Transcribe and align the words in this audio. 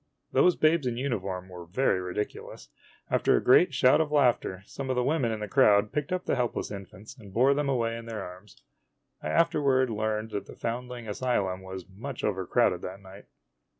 Those 0.31 0.55
babes 0.55 0.87
in 0.87 0.97
uniform 0.97 1.47
were 1.49 1.67
very 1.67 1.99
ridiculous. 2.01 2.69
After 3.11 3.37
a 3.37 3.43
great 3.43 3.71
shout 3.71 4.01
of 4.01 4.11
laughter, 4.11 4.63
some 4.65 4.89
of 4.89 4.95
the 4.95 5.03
women 5.03 5.31
in 5.31 5.41
the 5.41 5.47
crowd 5.47 5.91
picked 5.91 6.11
up 6.11 6.25
the 6.25 6.33
helpless 6.35 6.71
infants 6.71 7.15
and 7.15 7.31
bore 7.31 7.53
them 7.53 7.69
away 7.69 7.95
in 7.95 8.07
their 8.07 8.23
arms. 8.23 8.63
I 9.21 9.29
afterward 9.29 9.91
learned 9.91 10.31
that 10.31 10.47
the 10.47 10.55
foundling 10.55 11.07
asylum 11.07 11.61
was 11.61 11.87
much 11.87 12.23
overcrowded 12.23 12.81
that 12.81 12.99
night. 13.01 13.27